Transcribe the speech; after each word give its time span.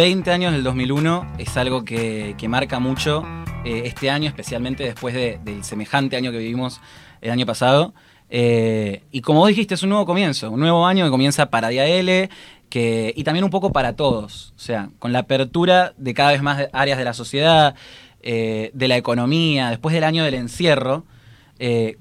20 0.00 0.30
años 0.30 0.54
del 0.54 0.62
2001 0.62 1.34
es 1.36 1.58
algo 1.58 1.84
que, 1.84 2.34
marca 2.48 2.78
mucho 2.78 3.22
eh, 3.66 3.82
este 3.84 4.08
año, 4.08 4.28
especialmente 4.28 4.82
después 4.82 5.14
del 5.14 5.62
semejante 5.62 6.16
año 6.16 6.32
que 6.32 6.38
vivimos 6.38 6.80
el 7.20 7.30
año 7.30 7.44
pasado. 7.44 7.92
Eh, 8.30 9.02
y 9.12 9.20
como 9.20 9.40
vos 9.40 9.50
dijiste, 9.50 9.74
es 9.74 9.82
un 9.82 9.90
nuevo 9.90 10.06
comienzo, 10.06 10.50
un 10.50 10.60
nuevo 10.60 10.86
año 10.86 11.04
que 11.04 11.10
comienza 11.10 11.50
para 11.50 11.68
DIAL 11.68 12.30
que, 12.70 13.12
y 13.14 13.24
también 13.24 13.44
un 13.44 13.50
poco 13.50 13.72
para 13.72 13.94
todos. 13.94 14.54
O 14.56 14.58
sea, 14.58 14.88
con 14.98 15.12
la 15.12 15.18
apertura 15.18 15.92
de 15.98 16.14
cada 16.14 16.32
vez 16.32 16.40
más 16.40 16.68
áreas 16.72 16.96
de 16.96 17.04
la 17.04 17.12
sociedad, 17.12 17.74
eh, 18.22 18.70
de 18.72 18.88
la 18.88 18.96
economía, 18.96 19.68
después 19.68 19.94
del 19.94 20.04
año 20.04 20.24
del 20.24 20.32
encierro, 20.32 21.04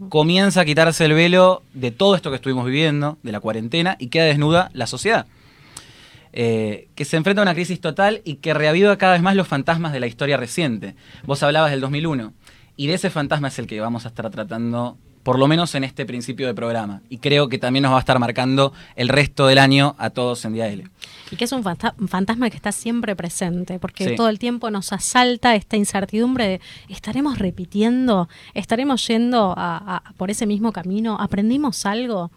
comienza 0.07 0.61
a 0.61 0.65
quitarse 0.65 1.03
el 1.03 1.11
velo 1.11 1.63
de 1.73 1.91
todo 1.91 2.15
esto 2.15 2.29
que 2.29 2.37
estuvimos 2.37 2.65
viviendo, 2.65 3.17
de 3.23 3.33
la 3.33 3.41
cuarentena, 3.41 3.97
y 3.99 4.07
queda 4.07 4.23
desnuda 4.23 4.71
la 4.71 4.87
sociedad. 4.87 5.25
Eh, 6.31 6.89
que 6.95 7.05
se 7.05 7.17
enfrenta 7.17 7.41
a 7.41 7.43
una 7.43 7.55
crisis 7.55 7.81
total 7.81 8.21
y 8.23 8.35
que 8.35 8.53
reaviva 8.53 8.97
cada 8.97 9.13
vez 9.13 9.21
más 9.21 9.35
los 9.35 9.47
fantasmas 9.47 9.93
de 9.93 9.99
la 9.99 10.07
historia 10.07 10.37
reciente. 10.37 10.95
Vos 11.25 11.41
hablabas 11.41 11.71
del 11.71 11.81
2001 11.81 12.33
y 12.75 12.87
de 12.87 12.93
ese 12.93 13.09
fantasma 13.09 13.47
es 13.47 13.57
el 13.57 13.67
que 13.67 13.79
vamos 13.79 14.05
a 14.05 14.09
estar 14.09 14.29
tratando 14.29 14.97
por 15.23 15.37
lo 15.37 15.47
menos 15.47 15.75
en 15.75 15.83
este 15.83 16.05
principio 16.05 16.47
de 16.47 16.53
programa. 16.53 17.01
Y 17.09 17.17
creo 17.17 17.49
que 17.49 17.57
también 17.57 17.83
nos 17.83 17.91
va 17.91 17.97
a 17.97 17.99
estar 17.99 18.17
marcando 18.19 18.73
el 18.95 19.09
resto 19.09 19.47
del 19.47 19.57
año 19.57 19.95
a 19.97 20.09
todos 20.09 20.43
en 20.45 20.53
Día 20.53 20.67
L. 20.67 20.85
Y 21.31 21.35
que 21.35 21.43
es 21.43 21.51
un 21.51 21.63
fantasma 21.63 22.49
que 22.49 22.55
está 22.55 22.71
siempre 22.71 23.15
presente, 23.15 23.79
porque 23.79 24.15
todo 24.15 24.29
el 24.29 24.39
tiempo 24.39 24.71
nos 24.71 24.93
asalta 24.93 25.55
esta 25.55 25.77
incertidumbre 25.77 26.47
de, 26.47 26.61
¿estaremos 26.87 27.37
repitiendo? 27.37 28.29
¿Estaremos 28.53 29.05
yendo 29.07 29.55
por 30.17 30.31
ese 30.31 30.45
mismo 30.45 30.71
camino? 30.71 31.17
¿Aprendimos 31.19 31.85
algo? 31.85 32.31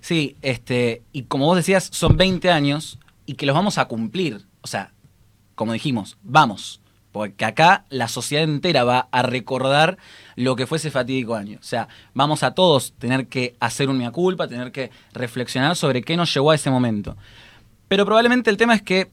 Sí, 0.00 0.36
este, 0.42 1.02
y 1.12 1.24
como 1.24 1.46
vos 1.46 1.56
decías, 1.56 1.88
son 1.92 2.16
20 2.16 2.50
años 2.50 2.98
y 3.26 3.34
que 3.34 3.46
los 3.46 3.54
vamos 3.54 3.78
a 3.78 3.86
cumplir. 3.86 4.46
O 4.62 4.66
sea, 4.66 4.92
como 5.54 5.72
dijimos, 5.72 6.16
vamos. 6.22 6.80
Porque 7.12 7.44
acá 7.44 7.84
la 7.88 8.06
sociedad 8.06 8.44
entera 8.44 8.84
va 8.84 9.08
a 9.10 9.22
recordar 9.22 9.98
lo 10.36 10.54
que 10.54 10.66
fue 10.66 10.78
ese 10.78 10.92
fatídico 10.92 11.34
año. 11.34 11.58
O 11.60 11.64
sea, 11.64 11.88
vamos 12.14 12.44
a 12.44 12.54
todos 12.54 12.92
tener 12.98 13.26
que 13.26 13.56
hacer 13.58 13.88
un 13.88 13.98
mea 13.98 14.12
culpa, 14.12 14.46
tener 14.46 14.70
que 14.70 14.90
reflexionar 15.12 15.74
sobre 15.74 16.02
qué 16.02 16.16
nos 16.16 16.32
llevó 16.32 16.52
a 16.52 16.54
ese 16.54 16.70
momento. 16.70 17.16
Pero 17.88 18.06
probablemente 18.06 18.48
el 18.48 18.56
tema 18.56 18.76
es 18.76 18.82
que 18.82 19.10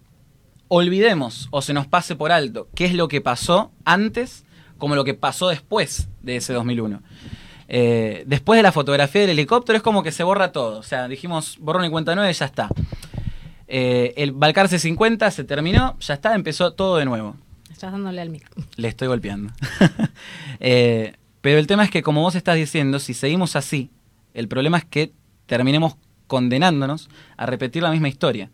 olvidemos 0.67 1.47
o 1.49 1.61
se 1.61 1.73
nos 1.73 1.87
pase 1.87 2.15
por 2.15 2.31
alto 2.31 2.67
qué 2.75 2.85
es 2.85 2.93
lo 2.93 3.07
que 3.07 3.21
pasó 3.21 3.71
antes 3.85 4.45
como 4.77 4.95
lo 4.95 5.03
que 5.03 5.13
pasó 5.13 5.47
después 5.47 6.07
de 6.21 6.35
ese 6.35 6.53
2001. 6.53 7.01
Eh, 7.67 8.23
después 8.25 8.57
de 8.57 8.63
la 8.63 8.71
fotografía 8.71 9.21
del 9.21 9.31
helicóptero 9.31 9.77
es 9.77 9.83
como 9.83 10.03
que 10.03 10.11
se 10.11 10.23
borra 10.23 10.51
todo. 10.51 10.79
O 10.79 10.83
sea, 10.83 11.07
dijimos 11.07 11.57
borrón 11.59 11.85
y 11.85 11.89
cuenta 11.89 12.15
nueve, 12.15 12.31
ya 12.33 12.45
está. 12.45 12.69
Eh, 13.67 14.13
el 14.17 14.31
Balcarce 14.31 14.79
50 14.79 15.29
se 15.31 15.43
terminó, 15.43 15.97
ya 15.99 16.13
está, 16.13 16.35
empezó 16.35 16.73
todo 16.73 16.97
de 16.97 17.05
nuevo. 17.05 17.35
Estás 17.71 17.91
dándole 17.91 18.21
al 18.21 18.29
micro. 18.29 18.49
Le 18.75 18.87
estoy 18.87 19.07
golpeando. 19.07 19.53
Eh, 20.59 21.13
pero 21.41 21.59
el 21.59 21.67
tema 21.67 21.83
es 21.83 21.91
que, 21.91 22.01
como 22.01 22.23
vos 22.23 22.33
estás 22.33 22.55
diciendo, 22.55 22.97
si 22.97 23.13
seguimos 23.13 23.55
así, 23.55 23.91
el 24.33 24.47
problema 24.47 24.79
es 24.79 24.85
que 24.85 25.13
terminemos 25.45 25.95
condenándonos 26.25 27.09
a 27.37 27.45
repetir 27.45 27.83
la 27.83 27.91
misma 27.91 28.09
historia. 28.09 28.49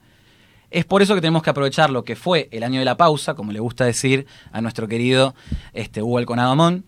Es 0.70 0.84
por 0.84 1.02
eso 1.02 1.16
que 1.16 1.22
tenemos 1.22 1.44
que 1.44 1.50
aprovechar 1.50 1.90
lo 1.92 2.04
que 2.04 2.18
fue 2.18 2.50
el 2.52 2.64
año 2.64 2.80
de 2.80 2.86
la 2.86 2.98
pausa, 2.98 3.36
como 3.36 3.54
le 3.54 3.62
gusta 3.62 3.86
decir 3.86 4.28
a 4.52 4.60
nuestro 4.60 4.90
querido 4.90 5.34
este, 5.72 6.02
Hugo 6.02 6.18
Alconado 6.18 6.82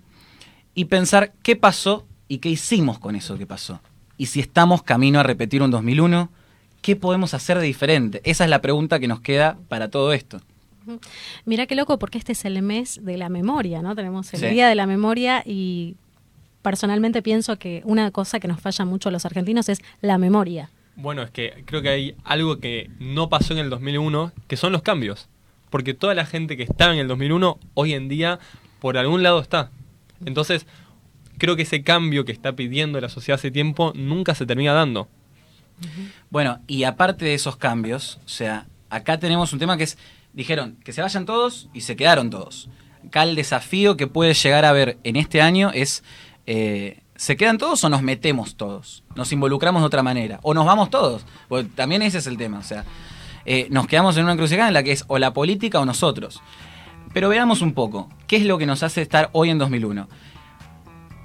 y 0.74 0.86
pensar 0.86 1.32
qué 1.42 1.56
pasó 1.56 2.06
¿Y 2.28 2.40
qué 2.40 2.50
hicimos 2.50 3.00
con 3.00 3.16
eso 3.16 3.38
que 3.38 3.46
pasó? 3.46 3.82
Y 4.18 4.28
si 4.28 4.40
estamos 4.40 4.84
camino 4.84 5.20
a 5.20 5.24
repetir 5.24 5.62
un 5.62 5.72
2001, 5.72 6.30
¿qué 6.82 6.96
podemos 6.96 7.34
hacer 7.34 7.60
de 7.60 7.66
diferente? 7.66 8.22
Esa 8.24 8.44
es 8.46 8.50
la 8.50 8.62
pregunta 8.62 9.00
que 9.00 9.08
nos 9.08 9.20
queda 9.20 9.58
para 9.68 9.90
todo 9.90 10.14
esto. 10.14 10.42
Mira 11.46 11.66
qué 11.66 11.76
loco, 11.76 11.98
porque 11.98 12.18
este 12.18 12.34
es 12.34 12.46
el 12.46 12.62
mes 12.62 13.04
de 13.04 13.18
la 13.18 13.30
memoria, 13.30 13.82
¿no? 13.82 13.96
Tenemos 13.96 14.34
el 14.34 14.54
Día 14.54 14.68
de 14.68 14.76
la 14.76 14.86
Memoria 14.86 15.42
y 15.46 15.96
personalmente 16.62 17.22
pienso 17.22 17.58
que 17.58 17.82
una 17.86 18.12
cosa 18.12 18.40
que 18.40 18.48
nos 18.48 18.60
falla 18.60 18.86
mucho 18.86 19.10
a 19.10 19.12
los 19.12 19.26
argentinos 19.26 19.70
es 19.70 19.80
la 20.02 20.18
memoria. 20.18 20.70
Bueno, 20.96 21.24
es 21.24 21.32
que 21.32 21.64
creo 21.66 21.82
que 21.82 21.90
hay 21.90 22.16
algo 22.24 22.60
que 22.60 22.90
no 23.00 23.30
pasó 23.30 23.54
en 23.54 23.60
el 23.60 23.70
2001, 23.70 24.32
que 24.48 24.58
son 24.58 24.72
los 24.72 24.82
cambios. 24.82 25.28
Porque 25.70 25.94
toda 25.94 26.14
la 26.14 26.26
gente 26.26 26.56
que 26.56 26.64
estaba 26.64 26.94
en 26.94 27.00
el 27.00 27.08
2001, 27.08 27.60
hoy 27.74 27.94
en 27.94 28.08
día, 28.08 28.40
por 28.80 28.98
algún 28.98 29.24
lado 29.24 29.42
está. 29.42 29.72
Entonces, 30.26 30.66
creo 31.38 31.56
que 31.56 31.64
ese 31.64 31.84
cambio 31.84 32.26
que 32.26 32.32
está 32.32 32.54
pidiendo 32.54 33.00
la 33.00 33.10
sociedad 33.10 33.40
hace 33.40 33.52
tiempo 33.52 33.94
nunca 33.96 34.36
se 34.36 34.46
termina 34.46 34.74
dando. 34.74 35.08
Bueno, 36.30 36.60
y 36.68 36.84
aparte 36.84 37.26
de 37.26 37.34
esos 37.34 37.58
cambios, 37.58 38.20
o 38.26 38.30
sea, 38.30 38.66
acá 38.90 39.20
tenemos 39.20 39.52
un 39.54 39.60
tema 39.60 39.78
que 39.78 39.84
es, 39.84 39.98
dijeron 40.34 40.78
que 40.84 40.94
se 40.94 41.02
vayan 41.02 41.26
todos 41.26 41.70
y 41.74 41.82
se 41.82 41.96
quedaron 41.96 42.30
todos. 42.30 42.70
Acá 43.08 43.24
el 43.24 43.36
desafío 43.36 43.98
que 43.98 44.08
puede 44.08 44.34
llegar 44.34 44.66
a 44.66 44.70
haber 44.70 44.98
en 45.04 45.16
este 45.16 45.42
año 45.42 45.72
es, 45.74 46.04
eh, 46.48 47.02
¿se 47.16 47.38
quedan 47.38 47.58
todos 47.58 47.84
o 47.84 47.90
nos 47.90 48.02
metemos 48.02 48.56
todos? 48.56 49.04
Nos 49.16 49.32
involucramos 49.32 49.82
de 49.82 49.88
otra 49.88 50.04
manera, 50.04 50.40
o 50.44 50.54
nos 50.54 50.66
vamos 50.66 50.90
todos, 50.90 51.26
porque 51.48 51.70
también 51.76 52.02
ese 52.02 52.20
es 52.20 52.28
el 52.28 52.38
tema, 52.38 52.60
o 52.60 52.64
sea, 52.64 52.86
eh, 53.46 53.68
nos 53.70 53.88
quedamos 53.88 54.18
en 54.18 54.24
una 54.24 54.34
encrucijada 54.34 54.68
en 54.68 54.74
la 54.74 54.84
que 54.84 54.92
es 54.92 55.04
o 55.08 55.20
la 55.20 55.34
política 55.34 55.80
o 55.80 55.86
nosotros. 55.86 56.42
Pero 57.14 57.30
veamos 57.30 57.62
un 57.62 57.74
poco, 57.74 58.10
¿qué 58.28 58.38
es 58.38 58.44
lo 58.44 58.58
que 58.58 58.66
nos 58.66 58.84
hace 58.84 59.02
estar 59.02 59.30
hoy 59.32 59.50
en 59.50 59.58
2001? 59.58 60.10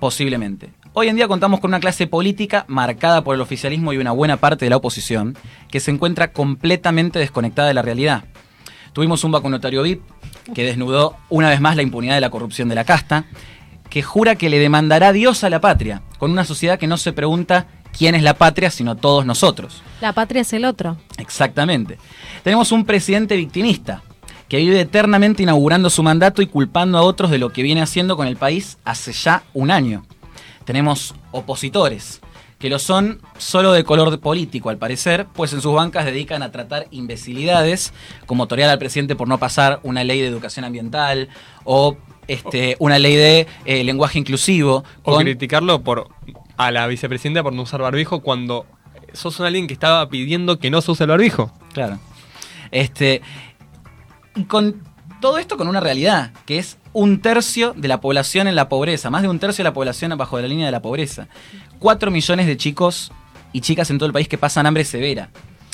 Posiblemente. 0.00 0.70
Hoy 0.94 1.08
en 1.08 1.16
día 1.16 1.28
contamos 1.28 1.60
con 1.60 1.70
una 1.70 1.78
clase 1.78 2.06
política 2.06 2.64
marcada 2.66 3.22
por 3.22 3.34
el 3.36 3.40
oficialismo 3.40 3.92
y 3.92 3.98
una 3.98 4.10
buena 4.10 4.38
parte 4.38 4.64
de 4.64 4.70
la 4.70 4.78
oposición 4.78 5.36
que 5.70 5.78
se 5.78 5.92
encuentra 5.92 6.32
completamente 6.32 7.18
desconectada 7.18 7.68
de 7.68 7.74
la 7.74 7.82
realidad. 7.82 8.24
Tuvimos 8.92 9.22
un 9.22 9.30
vacunotario 9.30 9.82
VIP 9.82 10.02
que 10.54 10.64
desnudó 10.64 11.16
una 11.28 11.50
vez 11.50 11.60
más 11.60 11.76
la 11.76 11.82
impunidad 11.82 12.14
de 12.14 12.20
la 12.20 12.30
corrupción 12.30 12.68
de 12.68 12.74
la 12.74 12.84
casta, 12.84 13.26
que 13.88 14.02
jura 14.02 14.36
que 14.36 14.50
le 14.50 14.58
demandará 14.58 15.12
Dios 15.12 15.44
a 15.44 15.50
la 15.50 15.60
patria, 15.60 16.02
con 16.18 16.30
una 16.30 16.44
sociedad 16.44 16.78
que 16.78 16.86
no 16.86 16.96
se 16.96 17.12
pregunta 17.12 17.66
quién 17.96 18.14
es 18.14 18.22
la 18.22 18.34
patria, 18.34 18.70
sino 18.70 18.96
todos 18.96 19.26
nosotros. 19.26 19.82
La 20.00 20.12
patria 20.12 20.42
es 20.42 20.52
el 20.52 20.64
otro. 20.64 20.96
Exactamente. 21.18 21.98
Tenemos 22.42 22.72
un 22.72 22.84
presidente 22.84 23.36
victimista, 23.36 24.02
que 24.50 24.56
vive 24.56 24.80
eternamente 24.80 25.44
inaugurando 25.44 25.88
su 25.90 26.02
mandato 26.02 26.42
y 26.42 26.46
culpando 26.46 26.98
a 26.98 27.02
otros 27.02 27.30
de 27.30 27.38
lo 27.38 27.50
que 27.50 27.62
viene 27.62 27.82
haciendo 27.82 28.16
con 28.16 28.26
el 28.26 28.36
país 28.36 28.78
hace 28.84 29.12
ya 29.12 29.44
un 29.54 29.70
año. 29.70 30.04
Tenemos 30.64 31.14
opositores, 31.30 32.20
que 32.58 32.68
lo 32.68 32.80
son 32.80 33.22
solo 33.38 33.70
de 33.72 33.84
color 33.84 34.18
político 34.18 34.68
al 34.68 34.76
parecer, 34.76 35.28
pues 35.32 35.52
en 35.52 35.62
sus 35.62 35.72
bancas 35.72 36.04
dedican 36.04 36.42
a 36.42 36.50
tratar 36.50 36.88
imbecilidades, 36.90 37.92
como 38.26 38.48
torear 38.48 38.70
al 38.70 38.80
presidente 38.80 39.14
por 39.14 39.28
no 39.28 39.38
pasar 39.38 39.78
una 39.84 40.02
ley 40.02 40.20
de 40.20 40.26
educación 40.26 40.64
ambiental 40.64 41.28
o 41.62 41.96
este, 42.26 42.74
una 42.80 42.98
ley 42.98 43.14
de 43.14 43.46
eh, 43.66 43.84
lenguaje 43.84 44.18
inclusivo. 44.18 44.82
O 45.04 45.16
criticarlo 45.16 45.82
por 45.82 46.08
a 46.56 46.72
la 46.72 46.88
vicepresidenta 46.88 47.44
por 47.44 47.52
no 47.52 47.62
usar 47.62 47.82
barbijo 47.82 48.20
cuando 48.20 48.66
sos 49.12 49.40
alguien 49.40 49.68
que 49.68 49.74
estaba 49.74 50.08
pidiendo 50.08 50.58
que 50.58 50.70
no 50.70 50.80
se 50.80 50.90
use 50.90 51.04
el 51.04 51.10
barbijo. 51.10 51.52
Claro. 51.72 52.00
Este, 52.72 53.22
y 54.34 54.44
con 54.44 54.82
todo 55.20 55.38
esto 55.38 55.56
con 55.56 55.68
una 55.68 55.80
realidad, 55.80 56.32
que 56.46 56.58
es 56.58 56.78
un 56.92 57.20
tercio 57.20 57.74
de 57.76 57.88
la 57.88 58.00
población 58.00 58.48
en 58.48 58.56
la 58.56 58.68
pobreza, 58.68 59.10
más 59.10 59.22
de 59.22 59.28
un 59.28 59.38
tercio 59.38 59.62
de 59.62 59.68
la 59.68 59.74
población 59.74 60.12
abajo 60.12 60.40
la 60.40 60.48
línea 60.48 60.66
de 60.66 60.72
la 60.72 60.82
pobreza. 60.82 61.28
Cuatro 61.78 62.10
millones 62.10 62.46
de 62.46 62.56
chicos 62.56 63.12
y 63.52 63.60
chicas 63.60 63.90
en 63.90 63.98
todo 63.98 64.06
el 64.06 64.12
país 64.12 64.28
que 64.28 64.38
pasan 64.38 64.66
hambre 64.66 64.84
severa. 64.84 65.30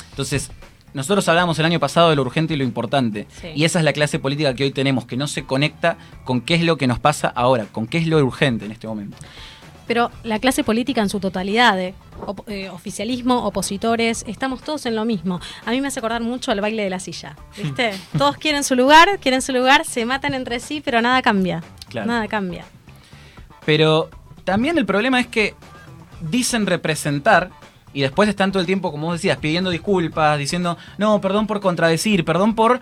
Entonces, 0.09 0.51
nosotros 0.93 1.27
hablábamos 1.27 1.59
el 1.59 1.65
año 1.65 1.79
pasado 1.79 2.09
de 2.09 2.15
lo 2.15 2.23
urgente 2.23 2.55
y 2.55 2.57
lo 2.57 2.63
importante. 2.63 3.27
Y 3.55 3.65
esa 3.65 3.79
es 3.79 3.85
la 3.85 3.93
clase 3.93 4.19
política 4.19 4.53
que 4.53 4.63
hoy 4.63 4.71
tenemos, 4.71 5.05
que 5.05 5.17
no 5.17 5.27
se 5.27 5.45
conecta 5.45 5.97
con 6.23 6.41
qué 6.41 6.55
es 6.55 6.63
lo 6.63 6.77
que 6.77 6.87
nos 6.87 6.99
pasa 6.99 7.27
ahora, 7.27 7.65
con 7.71 7.87
qué 7.87 7.99
es 7.99 8.07
lo 8.07 8.17
urgente 8.17 8.65
en 8.65 8.71
este 8.71 8.87
momento 8.87 9.17
pero 9.87 10.11
la 10.23 10.39
clase 10.39 10.63
política 10.63 11.01
en 11.01 11.09
su 11.09 11.19
totalidad, 11.19 11.75
de 11.75 11.93
eh, 12.47 12.69
oficialismo, 12.69 13.45
opositores, 13.45 14.23
estamos 14.27 14.61
todos 14.61 14.85
en 14.85 14.95
lo 14.95 15.05
mismo. 15.05 15.39
A 15.65 15.71
mí 15.71 15.81
me 15.81 15.87
hace 15.87 15.99
acordar 15.99 16.21
mucho 16.21 16.51
al 16.51 16.61
baile 16.61 16.83
de 16.83 16.89
la 16.89 16.99
silla, 16.99 17.35
¿viste? 17.57 17.93
todos 18.17 18.37
quieren 18.37 18.63
su 18.63 18.75
lugar, 18.75 19.19
quieren 19.19 19.41
su 19.41 19.53
lugar, 19.53 19.85
se 19.85 20.05
matan 20.05 20.33
entre 20.33 20.59
sí, 20.59 20.81
pero 20.83 21.01
nada 21.01 21.21
cambia. 21.21 21.63
Nada 21.93 22.27
cambia. 22.27 22.65
Pero 23.65 24.09
también 24.43 24.77
el 24.77 24.85
problema 24.85 25.19
es 25.19 25.27
que 25.27 25.55
dicen 26.21 26.65
representar 26.65 27.49
y 27.93 28.01
después 28.01 28.29
están 28.29 28.51
todo 28.51 28.59
el 28.59 28.65
tiempo, 28.65 28.91
como 28.91 29.07
vos 29.07 29.15
decías, 29.15 29.37
pidiendo 29.37 29.69
disculpas, 29.69 30.37
diciendo, 30.37 30.77
no, 30.97 31.19
perdón 31.21 31.47
por 31.47 31.61
contradecir, 31.61 32.25
perdón 32.25 32.53
por 32.53 32.79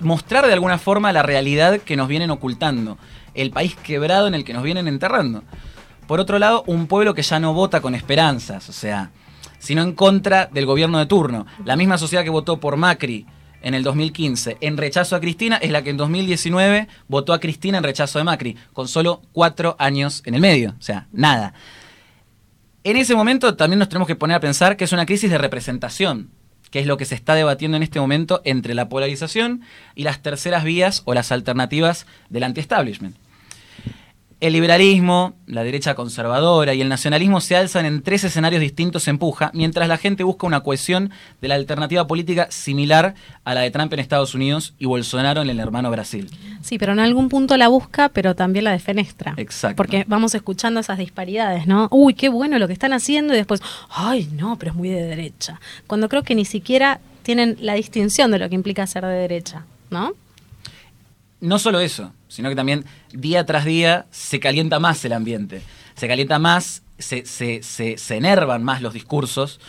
mostrar 0.00 0.46
de 0.46 0.52
alguna 0.52 0.78
forma 0.78 1.12
la 1.12 1.22
realidad 1.22 1.78
que 1.78 1.96
nos 1.96 2.08
vienen 2.08 2.30
ocultando, 2.30 2.98
el 3.34 3.50
país 3.50 3.76
quebrado 3.76 4.26
en 4.26 4.34
el 4.34 4.44
que 4.44 4.52
nos 4.52 4.62
vienen 4.62 4.88
enterrando. 4.88 5.44
Por 6.06 6.20
otro 6.20 6.38
lado, 6.38 6.64
un 6.66 6.86
pueblo 6.86 7.14
que 7.14 7.22
ya 7.22 7.40
no 7.40 7.54
vota 7.54 7.80
con 7.80 7.94
esperanzas, 7.94 8.68
o 8.68 8.72
sea, 8.72 9.10
sino 9.58 9.82
en 9.82 9.92
contra 9.92 10.46
del 10.46 10.66
gobierno 10.66 10.98
de 10.98 11.06
turno. 11.06 11.46
La 11.64 11.76
misma 11.76 11.98
sociedad 11.98 12.24
que 12.24 12.30
votó 12.30 12.58
por 12.58 12.76
Macri 12.76 13.26
en 13.62 13.74
el 13.74 13.84
2015 13.84 14.58
en 14.60 14.76
rechazo 14.76 15.14
a 15.14 15.20
Cristina 15.20 15.56
es 15.56 15.70
la 15.70 15.82
que 15.82 15.90
en 15.90 15.96
2019 15.96 16.88
votó 17.08 17.32
a 17.32 17.38
Cristina 17.38 17.78
en 17.78 17.84
rechazo 17.84 18.18
de 18.18 18.24
Macri, 18.24 18.56
con 18.72 18.88
solo 18.88 19.22
cuatro 19.32 19.76
años 19.78 20.22
en 20.26 20.34
el 20.34 20.40
medio, 20.40 20.74
o 20.78 20.82
sea, 20.82 21.06
nada. 21.12 21.54
En 22.84 22.96
ese 22.96 23.14
momento 23.14 23.54
también 23.54 23.78
nos 23.78 23.88
tenemos 23.88 24.08
que 24.08 24.16
poner 24.16 24.36
a 24.36 24.40
pensar 24.40 24.76
que 24.76 24.84
es 24.84 24.92
una 24.92 25.06
crisis 25.06 25.30
de 25.30 25.38
representación. 25.38 26.30
que 26.72 26.80
es 26.80 26.86
lo 26.86 26.96
que 26.96 27.04
se 27.04 27.14
está 27.14 27.34
debatiendo 27.34 27.76
en 27.76 27.82
este 27.82 28.00
momento 28.00 28.40
entre 28.46 28.72
la 28.72 28.88
polarización 28.88 29.60
y 29.94 30.04
las 30.04 30.22
terceras 30.22 30.64
vías 30.64 31.02
o 31.04 31.12
las 31.12 31.30
alternativas 31.30 32.06
del 32.30 32.44
anti-establishment. 32.44 33.14
El 34.42 34.54
liberalismo, 34.54 35.34
la 35.46 35.62
derecha 35.62 35.94
conservadora 35.94 36.74
y 36.74 36.80
el 36.80 36.88
nacionalismo 36.88 37.40
se 37.40 37.54
alzan 37.54 37.86
en 37.86 38.02
tres 38.02 38.24
escenarios 38.24 38.60
distintos 38.60 39.06
en 39.06 39.18
puja, 39.18 39.52
mientras 39.54 39.86
la 39.86 39.98
gente 39.98 40.24
busca 40.24 40.48
una 40.48 40.64
cohesión 40.64 41.12
de 41.40 41.46
la 41.46 41.54
alternativa 41.54 42.08
política 42.08 42.48
similar 42.50 43.14
a 43.44 43.54
la 43.54 43.60
de 43.60 43.70
Trump 43.70 43.92
en 43.92 44.00
Estados 44.00 44.34
Unidos 44.34 44.74
y 44.80 44.86
Bolsonaro 44.86 45.42
en 45.42 45.50
el 45.50 45.60
hermano 45.60 45.92
Brasil. 45.92 46.28
Sí, 46.60 46.76
pero 46.76 46.90
en 46.90 46.98
algún 46.98 47.28
punto 47.28 47.56
la 47.56 47.68
busca, 47.68 48.08
pero 48.08 48.34
también 48.34 48.64
la 48.64 48.72
defenestra. 48.72 49.34
Exacto. 49.36 49.76
Porque 49.76 50.04
vamos 50.08 50.34
escuchando 50.34 50.80
esas 50.80 50.98
disparidades, 50.98 51.68
¿no? 51.68 51.86
Uy, 51.92 52.14
qué 52.14 52.28
bueno 52.28 52.58
lo 52.58 52.66
que 52.66 52.72
están 52.72 52.92
haciendo 52.92 53.34
y 53.34 53.36
después, 53.36 53.60
ay, 53.90 54.28
no, 54.34 54.58
pero 54.58 54.72
es 54.72 54.76
muy 54.76 54.88
de 54.88 55.04
derecha. 55.04 55.60
Cuando 55.86 56.08
creo 56.08 56.24
que 56.24 56.34
ni 56.34 56.46
siquiera 56.46 56.98
tienen 57.22 57.58
la 57.60 57.74
distinción 57.74 58.32
de 58.32 58.40
lo 58.40 58.48
que 58.48 58.56
implica 58.56 58.88
ser 58.88 59.06
de 59.06 59.14
derecha, 59.14 59.66
¿no? 59.90 60.14
No 61.40 61.60
solo 61.60 61.78
eso, 61.78 62.12
sino 62.32 62.48
que 62.48 62.56
también 62.56 62.84
día 63.12 63.44
tras 63.44 63.64
día 63.64 64.06
se 64.10 64.40
calienta 64.40 64.80
más 64.80 65.04
el 65.04 65.12
ambiente, 65.12 65.62
se 65.94 66.08
calienta 66.08 66.38
más, 66.38 66.82
se, 66.98 67.26
se, 67.26 67.62
se, 67.62 67.98
se 67.98 68.16
enervan 68.16 68.64
más 68.64 68.80
los 68.80 68.94
discursos 68.94 69.60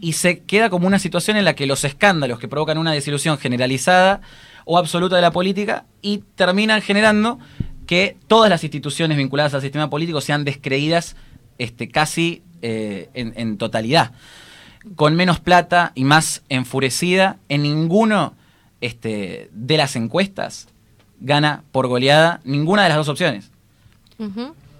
y 0.00 0.14
se 0.14 0.40
queda 0.40 0.70
como 0.70 0.86
una 0.86 0.98
situación 0.98 1.36
en 1.36 1.44
la 1.44 1.54
que 1.54 1.66
los 1.66 1.84
escándalos 1.84 2.38
que 2.38 2.48
provocan 2.48 2.78
una 2.78 2.92
desilusión 2.92 3.38
generalizada 3.38 4.20
o 4.64 4.78
absoluta 4.78 5.16
de 5.16 5.22
la 5.22 5.30
política 5.30 5.84
y 6.02 6.18
terminan 6.34 6.80
generando 6.80 7.38
que 7.86 8.16
todas 8.26 8.50
las 8.50 8.64
instituciones 8.64 9.18
vinculadas 9.18 9.54
al 9.54 9.60
sistema 9.60 9.90
político 9.90 10.20
sean 10.20 10.44
descreídas 10.44 11.16
este, 11.58 11.88
casi 11.88 12.42
eh, 12.62 13.10
en, 13.14 13.34
en 13.36 13.58
totalidad. 13.58 14.12
Con 14.96 15.16
menos 15.16 15.40
plata 15.40 15.92
y 15.94 16.04
más 16.04 16.42
enfurecida, 16.48 17.38
en 17.48 17.62
ninguno 17.62 18.34
este, 18.80 19.48
de 19.52 19.76
las 19.78 19.96
encuestas 19.96 20.68
gana 21.24 21.64
por 21.72 21.86
goleada 21.88 22.40
ninguna 22.44 22.82
de 22.84 22.88
las 22.90 22.98
dos 22.98 23.08
opciones. 23.08 23.50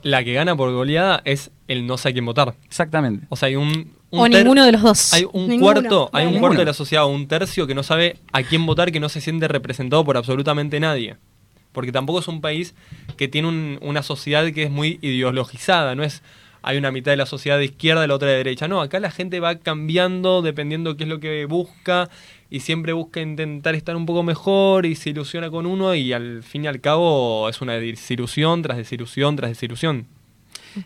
La 0.03 0.23
que 0.23 0.33
gana 0.35 0.55
por 0.57 0.71
goleada 0.73 1.23
es 1.25 1.51
el 1.67 1.87
no 1.87 1.97
sé 1.97 2.11
a 2.11 2.13
quién 2.13 2.27
votar. 2.27 2.55
Exactamente. 2.67 3.27
O 3.31 3.37
sea, 3.37 3.49
hay 3.49 3.57
un... 3.57 3.93
un 4.11 4.21
O 4.21 4.29
ninguno 4.29 4.65
de 4.65 4.73
los 4.73 4.83
dos. 4.83 5.15
Hay 5.15 5.27
un 5.33 5.49
Ninguno. 5.49 5.73
cuarto, 5.73 6.11
hay 6.13 6.27
un 6.27 6.39
cuarto 6.39 6.59
de 6.59 6.67
la 6.67 6.75
sociedad, 6.75 7.07
un 7.07 7.27
tercio 7.27 7.67
que 7.67 7.75
no 7.75 7.83
sabe 7.83 8.19
a 8.33 8.43
quién 8.43 8.67
votar, 8.67 8.93
que 8.93 9.01
no 9.01 9.09
se 9.09 9.21
siente 9.23 9.49
representado 9.49 10.05
por 10.05 10.17
absolutamente 10.19 10.79
nadie. 10.79 11.17
Porque 11.73 11.91
tampoco 11.91 12.21
es 12.21 12.29
un 12.29 12.41
país 12.41 12.75
que 13.17 13.29
tiene 13.29 13.49
un- 13.49 13.79
una 13.83 14.03
sociedad 14.03 14.45
que 14.53 14.65
es 14.65 14.71
muy 14.71 14.99
ideologizada, 15.03 15.95
no 15.95 16.05
es 16.05 16.23
hay 16.65 16.79
una 16.79 16.91
mitad 16.91 17.13
de 17.13 17.17
la 17.17 17.27
sociedad 17.27 17.59
de 17.59 17.67
izquierda 17.67 18.05
y 18.05 18.09
la 18.09 18.15
otra 18.15 18.29
de 18.29 18.37
derecha. 18.37 18.69
No, 18.69 18.81
acá 18.81 18.99
la 19.01 19.11
gente 19.11 19.41
va 19.41 19.57
cambiando 19.57 20.43
dependiendo 20.43 20.97
qué 20.97 21.05
es 21.05 21.09
lo 21.09 21.21
que 21.21 21.45
busca 21.45 22.09
y 22.51 22.61
siempre 22.61 22.93
busca 22.93 23.21
intentar 23.21 23.75
estar 23.75 23.97
un 23.97 24.07
poco 24.07 24.23
mejor 24.23 24.87
y 24.87 24.95
se 24.95 25.11
ilusiona 25.11 25.51
con 25.51 25.67
uno 25.67 25.95
y 25.95 26.13
al 26.13 26.43
fin 26.43 26.65
y 26.65 26.69
al 26.69 26.81
cabo 26.81 27.49
es 27.49 27.61
una 27.61 27.75
desilusión 27.75 28.63
tras 28.63 28.77
desilusión 28.77 29.37
tras 29.37 29.51
desilusión. 29.51 30.07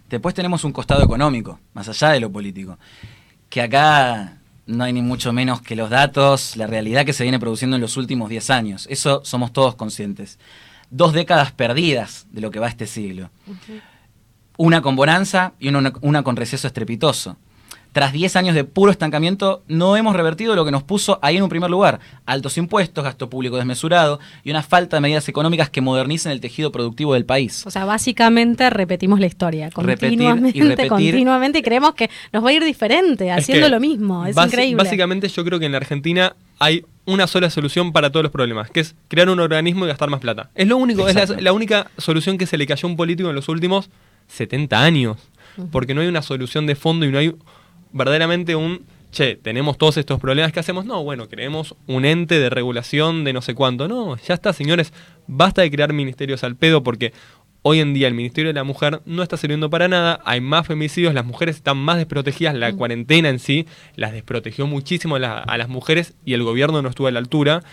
Después 0.08 0.34
tenemos 0.34 0.64
un 0.64 0.72
costado 0.72 1.02
económico, 1.02 1.60
más 1.74 1.88
allá 1.88 2.10
de 2.10 2.20
lo 2.20 2.30
político, 2.30 2.78
que 3.48 3.62
acá 3.62 4.38
no 4.66 4.84
hay 4.84 4.92
ni 4.92 5.00
mucho 5.00 5.32
menos 5.32 5.62
que 5.62 5.76
los 5.76 5.88
datos, 5.88 6.56
la 6.56 6.66
realidad 6.66 7.06
que 7.06 7.14
se 7.14 7.22
viene 7.22 7.38
produciendo 7.38 7.76
en 7.76 7.82
los 7.82 7.96
últimos 7.96 8.28
10 8.28 8.50
años. 8.50 8.86
Eso 8.90 9.22
somos 9.24 9.52
todos 9.52 9.74
conscientes. 9.76 10.38
Dos 10.90 11.14
décadas 11.14 11.52
perdidas 11.52 12.26
de 12.30 12.42
lo 12.42 12.50
que 12.50 12.60
va 12.60 12.68
este 12.68 12.86
siglo. 12.86 13.30
Una 14.58 14.82
con 14.82 14.96
bonanza 14.96 15.52
y 15.60 15.68
una, 15.68 15.92
una 16.02 16.22
con 16.22 16.34
receso 16.36 16.66
estrepitoso. 16.66 17.36
Tras 17.92 18.12
10 18.12 18.36
años 18.36 18.54
de 18.54 18.64
puro 18.64 18.90
estancamiento, 18.90 19.62
no 19.66 19.96
hemos 19.96 20.14
revertido 20.14 20.54
lo 20.54 20.64
que 20.64 20.70
nos 20.70 20.82
puso 20.82 21.18
ahí 21.22 21.36
en 21.36 21.44
un 21.44 21.48
primer 21.48 21.70
lugar. 21.70 22.00
Altos 22.26 22.58
impuestos, 22.58 23.02
gasto 23.02 23.30
público 23.30 23.56
desmesurado 23.56 24.20
y 24.44 24.50
una 24.50 24.62
falta 24.62 24.96
de 24.96 25.00
medidas 25.00 25.28
económicas 25.28 25.70
que 25.70 25.80
modernicen 25.80 26.32
el 26.32 26.40
tejido 26.40 26.70
productivo 26.70 27.14
del 27.14 27.24
país. 27.24 27.66
O 27.66 27.70
sea, 27.70 27.84
básicamente 27.86 28.68
repetimos 28.68 29.20
la 29.20 29.26
historia 29.26 29.70
Repetir 29.70 30.12
y 30.12 30.16
continuamente, 30.16 30.60
repetir. 30.60 30.88
continuamente 30.88 31.58
y 31.60 31.62
creemos 31.62 31.94
que 31.94 32.10
nos 32.32 32.44
va 32.44 32.50
a 32.50 32.52
ir 32.52 32.64
diferente 32.64 33.28
Es 33.28 33.38
haciendo 33.38 33.66
que 33.66 33.70
lo 33.70 33.80
mismo. 33.80 34.26
Es 34.26 34.36
increíble. 34.36 34.82
Básicamente 34.82 35.28
yo 35.28 35.44
creo 35.44 35.58
que 35.58 35.66
en 35.66 35.72
la 35.72 35.78
Argentina 35.78 36.34
hay 36.58 36.84
una 37.06 37.26
sola 37.26 37.48
solución 37.48 37.92
para 37.92 38.10
todos 38.10 38.22
los 38.24 38.32
problemas, 38.32 38.70
que 38.70 38.80
es 38.80 38.96
crear 39.08 39.30
un 39.30 39.40
organismo 39.40 39.86
y 39.86 39.88
gastar 39.88 40.10
más 40.10 40.20
plata. 40.20 40.50
Es 40.54 40.68
lo 40.68 40.76
único, 40.76 41.08
es 41.08 41.14
la, 41.14 41.24
la 41.40 41.52
única 41.52 41.90
solución 41.96 42.36
que 42.36 42.46
se 42.46 42.58
le 42.58 42.66
cayó 42.66 42.86
a 42.86 42.90
un 42.90 42.96
político 42.96 43.30
en 43.30 43.34
los 43.34 43.48
últimos 43.48 43.88
70 44.28 44.82
años. 44.82 45.16
Porque 45.72 45.92
no 45.94 46.00
hay 46.02 46.06
una 46.06 46.22
solución 46.22 46.66
de 46.66 46.76
fondo 46.76 47.04
y 47.04 47.10
no 47.10 47.18
hay 47.18 47.34
verdaderamente 47.92 48.54
un, 48.54 48.82
che, 49.10 49.34
tenemos 49.36 49.76
todos 49.78 49.96
estos 49.96 50.20
problemas, 50.20 50.52
¿qué 50.52 50.60
hacemos? 50.60 50.84
No, 50.84 51.02
bueno, 51.02 51.28
creemos 51.28 51.74
un 51.88 52.04
ente 52.04 52.38
de 52.38 52.48
regulación 52.50 53.24
de 53.24 53.32
no 53.32 53.42
sé 53.42 53.54
cuánto. 53.54 53.88
No, 53.88 54.16
ya 54.18 54.34
está, 54.34 54.52
señores, 54.52 54.92
basta 55.26 55.62
de 55.62 55.70
crear 55.70 55.92
ministerios 55.92 56.44
al 56.44 56.54
pedo 56.54 56.82
porque 56.84 57.12
hoy 57.62 57.80
en 57.80 57.92
día 57.92 58.06
el 58.06 58.14
Ministerio 58.14 58.50
de 58.50 58.54
la 58.54 58.62
Mujer 58.62 59.00
no 59.04 59.22
está 59.24 59.36
sirviendo 59.36 59.68
para 59.68 59.88
nada, 59.88 60.20
hay 60.24 60.40
más 60.40 60.64
femicidios, 60.66 61.12
las 61.12 61.24
mujeres 61.26 61.56
están 61.56 61.76
más 61.76 61.96
desprotegidas, 61.96 62.54
la 62.54 62.72
cuarentena 62.74 63.28
en 63.28 63.40
sí 63.40 63.66
las 63.96 64.12
desprotegió 64.12 64.66
muchísimo 64.68 65.16
a, 65.16 65.18
la- 65.18 65.38
a 65.40 65.58
las 65.58 65.68
mujeres 65.68 66.14
y 66.24 66.34
el 66.34 66.44
gobierno 66.44 66.82
no 66.82 66.88
estuvo 66.88 67.08
a 67.08 67.10
la 67.10 67.18
altura. 67.18 67.64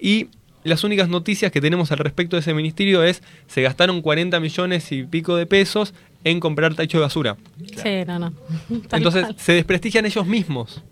Y 0.00 0.28
las 0.64 0.82
únicas 0.82 1.08
noticias 1.08 1.52
que 1.52 1.60
tenemos 1.60 1.92
al 1.92 1.98
respecto 1.98 2.36
de 2.36 2.40
ese 2.40 2.54
ministerio 2.54 3.02
es 3.02 3.22
se 3.46 3.62
gastaron 3.62 4.02
40 4.02 4.40
millones 4.40 4.90
y 4.92 5.04
pico 5.04 5.36
de 5.36 5.46
pesos 5.46 5.94
en 6.24 6.40
comprar 6.40 6.74
tacho 6.74 6.98
de 6.98 7.02
basura. 7.02 7.36
Sí, 7.76 8.04
no, 8.06 8.18
no. 8.18 8.32
Tal 8.88 9.00
Entonces 9.00 9.24
cual. 9.24 9.36
se 9.38 9.52
desprestigian 9.52 10.06
ellos 10.06 10.26
mismos. 10.26 10.82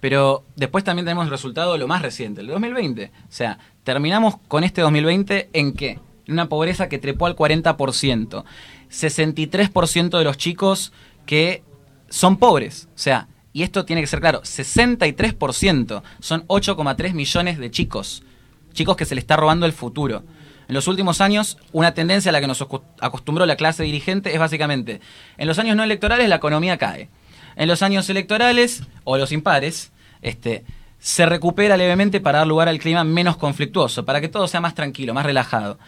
Pero 0.00 0.44
después 0.56 0.82
también 0.82 1.04
tenemos 1.04 1.26
el 1.26 1.30
resultado 1.30 1.78
lo 1.78 1.86
más 1.86 2.02
reciente, 2.02 2.40
el 2.40 2.48
2020. 2.48 3.04
O 3.04 3.26
sea, 3.28 3.58
terminamos 3.84 4.34
con 4.48 4.64
este 4.64 4.80
2020 4.80 5.50
en 5.52 5.74
qué? 5.74 6.00
En 6.26 6.32
una 6.34 6.48
pobreza 6.48 6.88
que 6.88 6.98
trepó 6.98 7.26
al 7.26 7.36
40%. 7.36 8.44
63% 8.90 10.18
de 10.18 10.24
los 10.24 10.36
chicos 10.38 10.92
que 11.24 11.62
son 12.08 12.36
pobres. 12.36 12.88
O 12.94 12.98
sea, 12.98 13.28
y 13.52 13.62
esto 13.62 13.84
tiene 13.84 14.00
que 14.00 14.08
ser 14.08 14.20
claro, 14.20 14.42
63%. 14.42 16.02
Son 16.20 16.46
8,3 16.48 17.12
millones 17.12 17.58
de 17.58 17.70
chicos. 17.70 18.24
Chicos 18.72 18.96
que 18.96 19.04
se 19.04 19.14
le 19.14 19.20
está 19.20 19.36
robando 19.36 19.66
el 19.66 19.72
futuro. 19.72 20.22
En 20.68 20.74
los 20.74 20.88
últimos 20.88 21.20
años, 21.20 21.58
una 21.72 21.92
tendencia 21.92 22.30
a 22.30 22.32
la 22.32 22.40
que 22.40 22.46
nos 22.46 22.62
acostumbró 23.00 23.44
la 23.46 23.56
clase 23.56 23.82
dirigente 23.82 24.32
es 24.32 24.38
básicamente, 24.38 25.00
en 25.36 25.48
los 25.48 25.58
años 25.58 25.76
no 25.76 25.82
electorales 25.82 26.28
la 26.28 26.36
economía 26.36 26.78
cae. 26.78 27.10
En 27.56 27.68
los 27.68 27.82
años 27.82 28.08
electorales, 28.08 28.84
o 29.04 29.18
los 29.18 29.32
impares, 29.32 29.92
este, 30.22 30.64
se 30.98 31.26
recupera 31.26 31.76
levemente 31.76 32.20
para 32.20 32.38
dar 32.38 32.46
lugar 32.46 32.68
al 32.68 32.78
clima 32.78 33.04
menos 33.04 33.36
conflictuoso, 33.36 34.04
para 34.04 34.20
que 34.20 34.28
todo 34.28 34.48
sea 34.48 34.60
más 34.60 34.74
tranquilo, 34.74 35.12
más 35.12 35.26
relajado. 35.26 35.78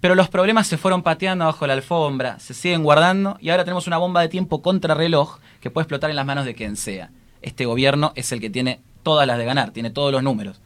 Pero 0.00 0.14
los 0.14 0.28
problemas 0.28 0.66
se 0.66 0.76
fueron 0.76 1.02
pateando 1.02 1.44
abajo 1.44 1.66
la 1.66 1.72
alfombra, 1.72 2.38
se 2.38 2.52
siguen 2.52 2.82
guardando 2.82 3.38
y 3.40 3.50
ahora 3.50 3.64
tenemos 3.64 3.86
una 3.86 3.96
bomba 3.96 4.20
de 4.20 4.28
tiempo 4.28 4.60
contrarreloj 4.62 5.38
que 5.60 5.70
puede 5.70 5.84
explotar 5.84 6.10
en 6.10 6.16
las 6.16 6.26
manos 6.26 6.44
de 6.44 6.54
quien 6.54 6.76
sea. 6.76 7.10
Este 7.42 7.64
gobierno 7.64 8.12
es 8.16 8.32
el 8.32 8.40
que 8.40 8.50
tiene 8.50 8.80
todas 9.02 9.26
las 9.26 9.38
de 9.38 9.44
ganar, 9.44 9.70
tiene 9.70 9.90
todos 9.90 10.12
los 10.12 10.22
números. 10.22 10.60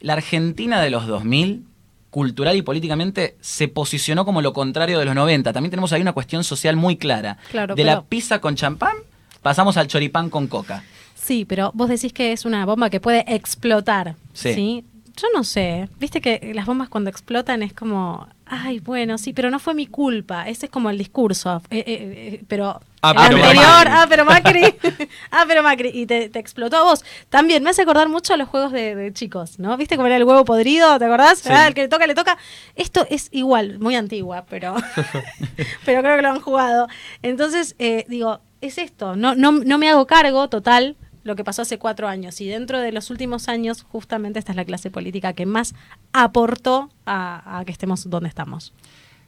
La 0.00 0.14
Argentina 0.14 0.80
de 0.80 0.90
los 0.90 1.06
2000, 1.06 1.64
cultural 2.10 2.56
y 2.56 2.62
políticamente, 2.62 3.36
se 3.40 3.68
posicionó 3.68 4.24
como 4.24 4.42
lo 4.42 4.52
contrario 4.52 4.98
de 4.98 5.04
los 5.04 5.14
90. 5.14 5.52
También 5.52 5.70
tenemos 5.70 5.92
ahí 5.92 6.00
una 6.02 6.12
cuestión 6.12 6.42
social 6.44 6.76
muy 6.76 6.96
clara. 6.96 7.38
Claro, 7.50 7.74
de 7.74 7.82
pero- 7.82 7.94
la 7.96 8.02
pizza 8.02 8.40
con 8.40 8.56
champán, 8.56 8.96
pasamos 9.42 9.76
al 9.76 9.86
choripán 9.86 10.30
con 10.30 10.46
coca. 10.46 10.82
Sí, 11.14 11.44
pero 11.44 11.70
vos 11.74 11.88
decís 11.88 12.12
que 12.12 12.32
es 12.32 12.44
una 12.44 12.64
bomba 12.66 12.90
que 12.90 12.98
puede 13.00 13.24
explotar. 13.32 14.16
Sí. 14.32 14.54
Sí. 14.54 14.84
Yo 15.16 15.26
no 15.34 15.44
sé. 15.44 15.88
Viste 15.98 16.20
que 16.22 16.52
las 16.54 16.64
bombas 16.64 16.88
cuando 16.88 17.10
explotan 17.10 17.62
es 17.62 17.74
como, 17.74 18.26
ay, 18.50 18.80
bueno, 18.80 19.16
sí, 19.16 19.32
pero 19.32 19.48
no 19.50 19.58
fue 19.58 19.74
mi 19.74 19.86
culpa. 19.86 20.48
Ese 20.48 20.66
es 20.66 20.72
como 20.72 20.90
el 20.90 20.98
discurso. 20.98 21.62
Eh, 21.70 21.78
eh, 21.78 21.84
eh, 21.86 22.44
pero 22.48 22.80
Ah, 23.02 23.14
pero 23.14 23.36
anterior, 23.36 23.64
Macri. 23.64 23.92
ah, 23.92 24.06
pero 24.08 24.24
Macri. 24.24 24.62
ah, 25.30 25.44
pero 25.48 25.62
Macri. 25.62 25.90
Y 25.94 26.06
te, 26.06 26.28
te 26.28 26.38
explotó 26.38 26.76
a 26.76 26.82
vos. 26.82 27.04
También 27.30 27.62
me 27.62 27.70
hace 27.70 27.82
acordar 27.82 28.08
mucho 28.10 28.34
a 28.34 28.36
los 28.36 28.48
juegos 28.48 28.72
de, 28.72 28.94
de 28.94 29.12
chicos, 29.12 29.58
¿no? 29.58 29.76
¿Viste 29.78 29.96
cómo 29.96 30.06
era 30.06 30.16
el 30.16 30.24
huevo 30.24 30.44
podrido? 30.44 30.98
¿Te 30.98 31.06
acordás? 31.06 31.38
Sí. 31.38 31.48
Ah, 31.50 31.68
el 31.68 31.74
que 31.74 31.82
le 31.82 31.88
toca, 31.88 32.06
le 32.06 32.14
toca. 32.14 32.36
Esto 32.76 33.06
es 33.08 33.28
igual, 33.32 33.78
muy 33.78 33.96
antigua, 33.96 34.44
pero, 34.50 34.74
pero 35.86 36.02
creo 36.02 36.16
que 36.16 36.22
lo 36.22 36.28
han 36.28 36.40
jugado. 36.40 36.88
Entonces, 37.22 37.74
eh, 37.78 38.04
digo, 38.08 38.40
es 38.60 38.76
esto. 38.76 39.16
No, 39.16 39.34
no, 39.34 39.52
no 39.52 39.78
me 39.78 39.88
hago 39.88 40.06
cargo, 40.06 40.48
total, 40.48 40.96
lo 41.22 41.36
que 41.36 41.44
pasó 41.44 41.62
hace 41.62 41.78
cuatro 41.78 42.08
años. 42.08 42.40
Y 42.40 42.48
dentro 42.48 42.78
de 42.80 42.92
los 42.92 43.10
últimos 43.10 43.48
años, 43.48 43.82
justamente 43.82 44.38
esta 44.38 44.52
es 44.52 44.56
la 44.56 44.64
clase 44.64 44.90
política 44.90 45.32
que 45.34 45.46
más 45.46 45.74
aportó 46.12 46.90
a, 47.06 47.58
a 47.58 47.64
que 47.64 47.72
estemos 47.72 48.08
donde 48.08 48.28
estamos. 48.28 48.72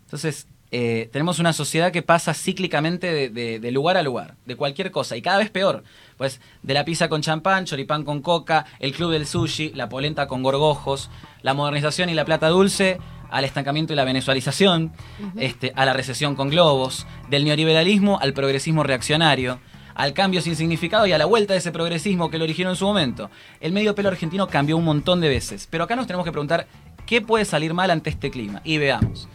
Entonces, 0.05 0.47
eh, 0.75 1.11
tenemos 1.13 1.39
una 1.39 1.53
sociedad 1.53 1.93
que 1.93 2.03
pasa 2.03 2.33
cíclicamente 2.33 3.13
de, 3.13 3.29
de- 3.29 3.61
de 3.61 3.71
lugar 3.73 3.97
a 3.99 4.03
lugar, 4.03 4.37
de 4.47 4.57
cualquier 4.57 4.91
cosa, 4.91 5.17
y 5.17 5.23
cada 5.23 5.39
vez 5.39 5.51
peor. 5.51 5.85
Pues 6.17 6.41
de 6.63 6.73
la 6.75 6.85
pizza 6.85 7.09
con 7.09 7.21
champán, 7.21 7.67
choripán 7.67 8.05
con 8.05 8.23
coca, 8.23 8.65
el 8.79 8.93
club 8.93 9.11
del 9.13 9.27
sushi, 9.27 9.73
la 9.75 9.89
polenta 9.89 10.27
con 10.29 10.43
gorgojos, 10.43 11.11
la 11.43 11.53
modernización 11.55 12.09
y 12.09 12.15
la 12.15 12.25
plata 12.25 12.49
dulce, 12.49 12.99
al 13.31 13.45
estancamiento 13.45 13.93
y 13.93 13.97
la 13.97 14.05
venezualización, 14.05 14.93
este, 15.37 15.73
a 15.75 15.85
la 15.87 15.93
recesión 15.95 16.35
con 16.37 16.49
globos, 16.51 17.07
del 17.31 17.45
neoliberalismo 17.45 18.19
al 18.21 18.33
progresismo 18.35 18.83
reaccionario, 18.83 19.59
al 19.95 20.13
cambio 20.13 20.41
sin 20.41 20.57
significado 20.57 21.07
y 21.07 21.13
a 21.13 21.19
la 21.19 21.27
vuelta 21.27 21.53
de 21.53 21.59
ese 21.59 21.73
progresismo 21.73 22.31
que 22.31 22.39
lo 22.39 22.45
originó 22.45 22.71
en 22.71 22.77
su 22.77 22.87
momento. 22.87 23.31
El 23.61 23.73
medio 23.73 23.95
pelo 23.95 24.09
argentino 24.09 24.49
cambió 24.49 24.77
un 24.77 24.85
montón 24.85 25.21
de 25.21 25.29
veces, 25.29 25.69
pero 25.71 25.85
acá 25.85 25.97
nos 25.97 26.07
tenemos 26.07 26.25
que 26.25 26.33
preguntar 26.33 26.67
qué 27.07 27.21
puede 27.21 27.45
salir 27.45 27.75
mal 27.75 27.91
ante 27.91 28.11
este 28.11 28.31
clima. 28.31 28.61
Y 28.65 28.79
veamos. 28.79 29.29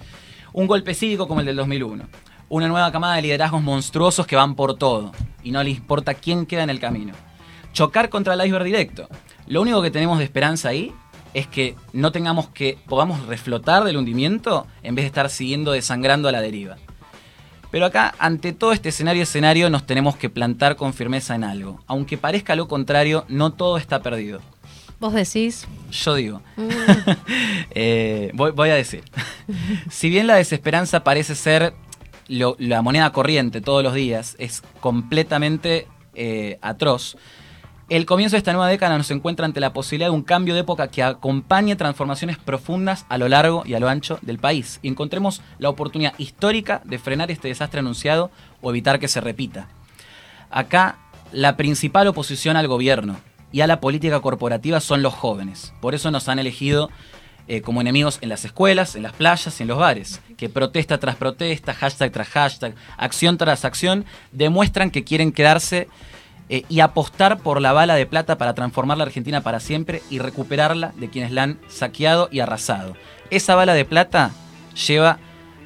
Un 0.54 0.68
golpe 0.68 0.94
cívico 0.94 1.28
como 1.28 1.42
el 1.42 1.46
del 1.46 1.56
2001. 1.56 2.08
Una 2.50 2.68
nueva 2.68 2.92
camada 2.92 3.16
de 3.16 3.24
liderazgos 3.24 3.62
monstruosos 3.62 4.26
que 4.26 4.36
van 4.36 4.56
por 4.56 4.78
todo 4.78 5.12
y 5.44 5.52
no 5.52 5.62
les 5.64 5.78
importa 5.78 6.14
quién 6.14 6.46
queda 6.46 6.64
en 6.64 6.70
el 6.70 6.80
camino. 6.80 7.14
Chocar 7.74 8.10
contra 8.10 8.34
el 8.34 8.46
iceberg 8.46 8.66
directo. 8.66 9.08
Lo 9.48 9.62
único 9.62 9.82
que 9.82 9.92
tenemos 9.92 10.18
de 10.18 10.24
esperanza 10.24 10.70
ahí 10.70 10.94
es 11.34 11.48
que 11.48 11.76
no 11.94 12.12
tengamos 12.12 12.50
que 12.50 12.78
podamos 12.88 13.26
reflotar 13.28 13.84
del 13.84 13.98
hundimiento 13.98 14.66
en 14.82 14.96
vez 14.96 15.04
de 15.04 15.08
estar 15.08 15.30
siguiendo 15.30 15.72
desangrando 15.72 16.28
a 16.28 16.32
la 16.32 16.42
deriva. 16.42 16.78
Pero 17.72 17.86
acá, 17.86 18.16
ante 18.20 18.54
todo 18.54 18.72
este 18.72 18.90
escenario 18.90 19.24
escenario, 19.24 19.70
nos 19.70 19.86
tenemos 19.86 20.16
que 20.16 20.30
plantar 20.30 20.76
con 20.76 20.94
firmeza 20.94 21.36
en 21.36 21.44
algo. 21.44 21.82
Aunque 21.88 22.18
parezca 22.18 22.56
lo 22.56 22.68
contrario, 22.68 23.26
no 23.28 23.52
todo 23.54 23.78
está 23.78 24.02
perdido. 24.02 24.42
Vos 25.00 25.14
decís. 25.14 25.68
Yo 25.92 26.16
digo. 26.16 26.42
Eh, 27.80 28.32
voy, 28.34 28.70
a 28.70 28.76
decir. 28.76 29.04
si 29.92 30.10
bien 30.10 30.26
la 30.26 30.36
desesperanza 30.36 31.04
parece 31.04 31.36
ser 31.36 31.76
la 32.28 32.82
moneda 32.82 33.12
corriente 33.12 33.62
todos 33.62 33.84
los 33.84 33.94
días, 33.94 34.36
es 34.40 34.64
completamente 34.80 35.86
eh, 36.16 36.58
atroz. 36.62 37.18
El 37.90 38.06
comienzo 38.06 38.36
de 38.36 38.40
esta 38.40 38.52
nueva 38.52 38.68
década 38.68 38.98
nos 38.98 39.12
encuentra 39.12 39.46
ante 39.46 39.62
la 39.62 39.72
posibilidad 39.72 40.10
de 40.10 40.16
un 40.16 40.22
cambio 40.22 40.54
de 40.54 40.60
época 40.60 40.90
que 40.90 41.04
acompañe 41.04 41.78
transformaciones 41.78 42.38
profundas 42.38 43.06
a 43.08 43.18
lo 43.18 43.30
largo 43.30 43.64
y 43.66 43.76
a 43.76 43.80
lo 43.80 43.88
ancho 43.88 44.20
del 44.22 44.40
país 44.40 44.82
y 44.82 44.90
encontremos 44.90 45.42
la 45.58 45.70
oportunidad 45.70 46.14
histórica 46.18 46.82
de 46.84 47.00
frenar 47.00 47.32
este 47.32 47.48
desastre 47.48 47.80
anunciado 47.80 48.30
o 48.62 48.72
evitar 48.72 49.00
que 49.00 49.08
se 49.08 49.22
repita. 49.22 49.70
Acá 50.50 50.98
la 51.32 51.56
principal 51.56 52.08
oposición 52.08 52.58
al 52.58 52.68
gobierno 52.68 53.22
y 53.54 53.62
a 53.62 53.68
la 53.68 53.80
política 53.80 54.20
corporativa 54.20 54.82
son 54.82 55.02
los 55.02 55.14
jóvenes. 55.14 55.74
Por 55.80 55.96
eso 55.96 56.12
nos 56.12 56.28
han 56.28 56.40
elegido 56.40 56.90
eh, 57.48 57.62
como 57.62 57.80
enemigos 57.80 58.20
en 58.20 58.28
las 58.28 58.44
escuelas, 58.44 58.98
en 58.98 59.04
las 59.04 59.14
playas 59.14 59.58
y 59.62 59.64
en 59.64 59.70
los 59.70 59.78
bares, 59.78 60.20
que 60.36 60.50
protesta 60.50 60.98
tras 60.98 61.16
protesta, 61.16 61.74
hashtag 61.74 62.12
tras 62.12 62.28
hashtag, 62.28 62.76
acción 62.98 63.38
tras 63.38 63.64
acción, 63.64 64.04
demuestran 64.34 64.92
que 64.92 65.06
quieren 65.06 65.32
quedarse 65.32 65.88
eh, 66.50 66.64
y 66.70 66.80
apostar 66.80 67.40
por 67.40 67.62
la 67.62 67.74
bala 67.74 67.96
de 67.96 68.06
plata 68.06 68.38
para 68.38 68.54
transformar 68.54 68.98
la 68.98 69.04
Argentina 69.04 69.42
para 69.42 69.60
siempre 69.60 70.02
y 70.10 70.20
recuperarla 70.20 70.94
de 70.96 71.10
quienes 71.10 71.32
la 71.32 71.44
han 71.44 71.60
saqueado 71.68 72.30
y 72.32 72.40
arrasado. 72.40 72.96
Esa 73.30 73.56
bala 73.56 73.74
de 73.74 73.86
plata 73.86 74.32
lleva 74.88 75.20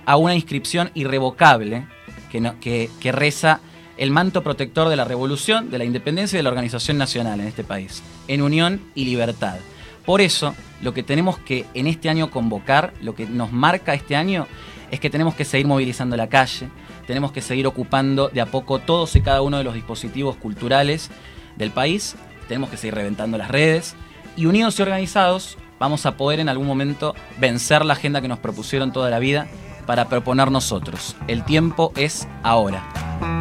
a 0.05 0.17
una 0.17 0.35
inscripción 0.35 0.91
irrevocable 0.93 1.85
que, 2.31 2.89
que 2.99 3.11
reza 3.11 3.59
el 3.97 4.09
manto 4.09 4.41
protector 4.41 4.89
de 4.89 4.95
la 4.95 5.05
revolución, 5.05 5.69
de 5.69 5.77
la 5.77 5.85
independencia 5.85 6.35
y 6.35 6.39
de 6.39 6.43
la 6.43 6.49
organización 6.49 6.97
nacional 6.97 7.39
en 7.39 7.47
este 7.47 7.63
país, 7.63 8.01
en 8.27 8.41
unión 8.41 8.81
y 8.95 9.05
libertad. 9.05 9.57
Por 10.05 10.21
eso, 10.21 10.55
lo 10.81 10.93
que 10.93 11.03
tenemos 11.03 11.37
que 11.37 11.67
en 11.75 11.85
este 11.85 12.09
año 12.09 12.31
convocar, 12.31 12.93
lo 13.01 13.13
que 13.13 13.27
nos 13.27 13.51
marca 13.51 13.93
este 13.93 14.15
año, 14.15 14.47
es 14.89 14.99
que 14.99 15.09
tenemos 15.09 15.35
que 15.35 15.45
seguir 15.45 15.67
movilizando 15.67 16.17
la 16.17 16.27
calle, 16.27 16.69
tenemos 17.05 17.31
que 17.31 17.41
seguir 17.41 17.67
ocupando 17.67 18.29
de 18.29 18.41
a 18.41 18.45
poco 18.45 18.79
todos 18.79 19.15
y 19.15 19.21
cada 19.21 19.41
uno 19.41 19.57
de 19.57 19.63
los 19.63 19.73
dispositivos 19.73 20.35
culturales 20.35 21.09
del 21.55 21.71
país, 21.71 22.15
tenemos 22.47 22.69
que 22.69 22.77
seguir 22.77 22.95
reventando 22.95 23.37
las 23.37 23.49
redes 23.49 23.95
y 24.35 24.45
unidos 24.45 24.79
y 24.79 24.81
organizados 24.81 25.57
vamos 25.81 26.05
a 26.05 26.15
poder 26.15 26.39
en 26.39 26.47
algún 26.47 26.67
momento 26.67 27.15
vencer 27.39 27.83
la 27.85 27.93
agenda 27.93 28.21
que 28.21 28.27
nos 28.27 28.37
propusieron 28.37 28.93
toda 28.93 29.09
la 29.09 29.17
vida 29.17 29.47
para 29.87 30.07
proponer 30.09 30.51
nosotros. 30.51 31.15
El 31.27 31.43
tiempo 31.43 31.91
es 31.95 32.27
ahora. 32.43 33.40